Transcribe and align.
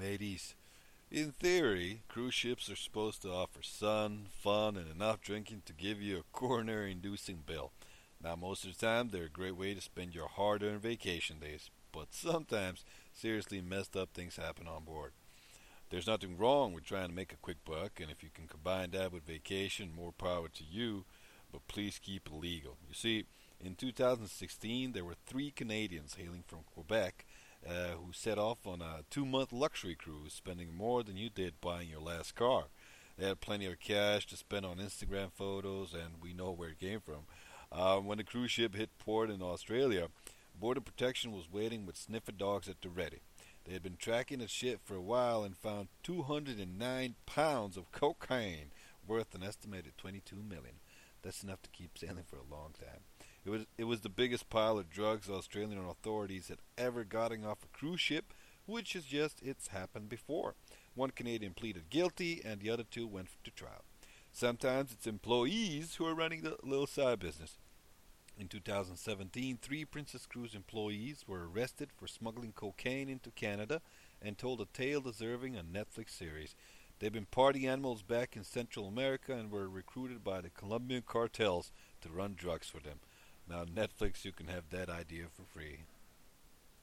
mateys. 0.00 0.54
In 1.10 1.32
theory, 1.32 2.02
cruise 2.08 2.34
ships 2.34 2.70
are 2.70 2.76
supposed 2.76 3.22
to 3.22 3.32
offer 3.32 3.62
sun, 3.62 4.26
fun, 4.30 4.76
and 4.76 4.90
enough 4.90 5.20
drinking 5.20 5.62
to 5.66 5.72
give 5.72 6.00
you 6.00 6.18
a 6.18 6.36
coronary 6.36 6.92
inducing 6.92 7.42
bill. 7.44 7.72
Now, 8.22 8.36
most 8.36 8.64
of 8.64 8.72
the 8.72 8.86
time, 8.86 9.08
they're 9.08 9.24
a 9.24 9.28
great 9.28 9.56
way 9.56 9.74
to 9.74 9.80
spend 9.80 10.14
your 10.14 10.28
hard 10.28 10.62
earned 10.62 10.82
vacation 10.82 11.38
days, 11.40 11.70
but 11.92 12.08
sometimes 12.14 12.84
seriously 13.12 13.60
messed 13.60 13.96
up 13.96 14.10
things 14.12 14.36
happen 14.36 14.66
on 14.66 14.84
board. 14.84 15.12
There's 15.90 16.06
nothing 16.06 16.38
wrong 16.38 16.72
with 16.72 16.84
trying 16.84 17.08
to 17.08 17.14
make 17.14 17.32
a 17.32 17.36
quick 17.36 17.64
buck, 17.64 18.00
and 18.00 18.10
if 18.10 18.22
you 18.22 18.28
can 18.32 18.46
combine 18.46 18.92
that 18.92 19.12
with 19.12 19.26
vacation, 19.26 19.92
more 19.94 20.12
power 20.12 20.48
to 20.48 20.64
you, 20.64 21.04
but 21.50 21.66
please 21.66 21.98
keep 21.98 22.28
it 22.28 22.32
legal. 22.32 22.76
You 22.88 22.94
see, 22.94 23.24
in 23.60 23.74
2016, 23.74 24.92
there 24.92 25.04
were 25.04 25.16
three 25.26 25.50
Canadians 25.50 26.14
hailing 26.14 26.44
from 26.46 26.60
Quebec 26.72 27.26
uh, 27.68 27.96
who 27.96 28.12
set 28.12 28.38
off 28.38 28.66
on 28.66 28.80
a 28.80 29.04
two 29.10 29.24
month 29.24 29.52
luxury 29.52 29.94
cruise, 29.94 30.32
spending 30.32 30.74
more 30.74 31.02
than 31.02 31.16
you 31.16 31.30
did 31.30 31.60
buying 31.60 31.88
your 31.88 32.00
last 32.00 32.34
car. 32.34 32.64
They 33.18 33.26
had 33.26 33.40
plenty 33.40 33.66
of 33.66 33.80
cash 33.80 34.26
to 34.28 34.36
spend 34.36 34.64
on 34.64 34.78
Instagram 34.78 35.30
photos, 35.32 35.92
and 35.92 36.22
we 36.22 36.32
know 36.32 36.52
where 36.52 36.70
it 36.70 36.80
came 36.80 37.00
from. 37.00 37.26
Uh, 37.70 37.98
when 37.98 38.18
the 38.18 38.24
cruise 38.24 38.50
ship 38.50 38.74
hit 38.74 38.90
port 38.98 39.30
in 39.30 39.42
Australia, 39.42 40.08
Border 40.58 40.80
Protection 40.80 41.32
was 41.32 41.50
waiting 41.50 41.86
with 41.86 41.96
sniffer 41.96 42.32
dogs 42.32 42.68
at 42.68 42.80
the 42.80 42.88
ready. 42.88 43.20
They 43.64 43.74
had 43.74 43.82
been 43.82 43.96
tracking 43.96 44.38
the 44.38 44.48
ship 44.48 44.80
for 44.84 44.94
a 44.94 45.02
while 45.02 45.44
and 45.44 45.56
found 45.56 45.88
209 46.02 47.14
pounds 47.26 47.76
of 47.76 47.92
cocaine 47.92 48.72
worth 49.06 49.34
an 49.34 49.42
estimated 49.42 49.92
22 49.98 50.36
million. 50.36 50.76
That's 51.22 51.42
enough 51.42 51.62
to 51.62 51.70
keep 51.70 51.98
sailing 51.98 52.24
for 52.26 52.36
a 52.36 52.54
long 52.54 52.72
time. 52.78 53.00
It 53.44 53.50
was 53.50 53.66
it 53.78 53.84
was 53.84 54.00
the 54.00 54.10
biggest 54.10 54.50
pile 54.50 54.78
of 54.78 54.90
drugs 54.90 55.30
Australian 55.30 55.84
authorities 55.86 56.48
had 56.48 56.58
ever 56.76 57.04
gotten 57.04 57.44
off 57.44 57.64
a 57.64 57.76
cruise 57.76 58.00
ship, 58.00 58.34
which 58.66 58.94
is 58.94 59.04
just 59.04 59.40
it's 59.42 59.68
happened 59.68 60.08
before. 60.10 60.54
One 60.94 61.10
Canadian 61.10 61.54
pleaded 61.54 61.88
guilty, 61.88 62.42
and 62.44 62.60
the 62.60 62.70
other 62.70 62.84
two 62.84 63.06
went 63.06 63.28
to 63.44 63.50
trial. 63.50 63.84
Sometimes 64.32 64.92
it's 64.92 65.06
employees 65.06 65.94
who 65.94 66.06
are 66.06 66.14
running 66.14 66.42
the 66.42 66.56
little 66.62 66.86
side 66.86 67.18
business. 67.18 67.58
In 68.38 68.48
2017, 68.48 69.58
three 69.60 69.84
Princess 69.84 70.26
Cruise 70.26 70.54
employees 70.54 71.24
were 71.26 71.48
arrested 71.48 71.90
for 71.96 72.06
smuggling 72.06 72.52
cocaine 72.52 73.08
into 73.08 73.30
Canada 73.30 73.80
and 74.22 74.38
told 74.38 74.60
a 74.60 74.66
tale 74.66 75.00
deserving 75.00 75.56
a 75.56 75.62
Netflix 75.62 76.10
series. 76.10 76.54
They've 76.98 77.12
been 77.12 77.26
party 77.26 77.66
animals 77.66 78.02
back 78.02 78.36
in 78.36 78.44
Central 78.44 78.86
America 78.86 79.34
and 79.34 79.50
were 79.50 79.68
recruited 79.68 80.22
by 80.22 80.42
the 80.42 80.50
Colombian 80.50 81.02
cartels 81.06 81.72
to 82.02 82.10
run 82.10 82.34
drugs 82.34 82.68
for 82.68 82.80
them. 82.80 83.00
Now, 83.50 83.64
Netflix, 83.64 84.24
you 84.24 84.30
can 84.30 84.46
have 84.46 84.70
that 84.70 84.88
idea 84.88 85.24
for 85.34 85.42
free. 85.42 85.80